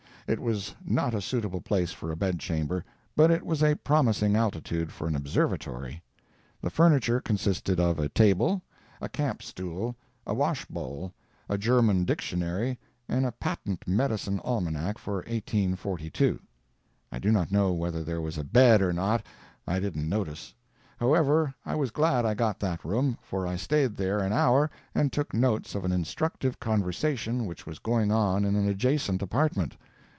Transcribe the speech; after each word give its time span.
It 0.27 0.39
was 0.39 0.73
not 0.85 1.13
a 1.13 1.19
suitable 1.19 1.59
place 1.59 1.91
for 1.91 2.09
a 2.09 2.15
bedchamber, 2.15 2.85
but 3.17 3.31
it 3.31 3.45
was 3.45 3.61
a 3.61 3.75
promising 3.75 4.33
altitude 4.37 4.89
for 4.89 5.05
an 5.05 5.13
observatory. 5.13 6.01
The 6.61 6.69
furniture 6.69 7.19
consisted 7.19 7.81
of 7.81 7.99
a 7.99 8.07
table, 8.07 8.61
a 9.01 9.09
camp 9.09 9.43
stool, 9.43 9.97
a 10.25 10.33
wash 10.33 10.63
bowl, 10.67 11.11
a 11.49 11.57
German 11.57 12.05
Dictionary 12.05 12.79
and 13.09 13.25
a 13.25 13.33
patent 13.33 13.85
medicine 13.85 14.39
Almanac 14.45 14.97
for 14.97 15.15
1842. 15.15 16.39
I 17.11 17.19
do 17.19 17.29
not 17.29 17.51
know 17.51 17.73
whether 17.73 18.01
there 18.01 18.21
was 18.21 18.37
a 18.37 18.45
bed 18.45 18.81
or 18.81 18.93
not—I 18.93 19.81
didn't 19.81 20.07
notice. 20.07 20.53
However, 20.97 21.53
I 21.65 21.75
was 21.75 21.91
glad 21.91 22.25
I 22.25 22.35
got 22.35 22.57
that 22.61 22.85
room, 22.85 23.17
for 23.21 23.45
I 23.45 23.57
stayed 23.57 23.97
there 23.97 24.19
an 24.19 24.31
hour 24.31 24.71
and 24.95 25.11
took 25.11 25.33
notes 25.33 25.75
of 25.75 25.83
an 25.83 25.91
instructive 25.91 26.57
conversation 26.57 27.45
which 27.47 27.65
was 27.65 27.79
going 27.79 28.13
on 28.13 28.45
in 28.45 28.55
an 28.55 28.69
adjoining 28.69 29.21
apartment. 29.21 29.75